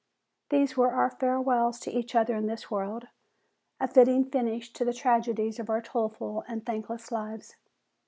[0.49, 3.09] These were our farewells to each other in this world,
[3.79, 7.55] a fitting finish to the tragedies of our toilful and thankless lives.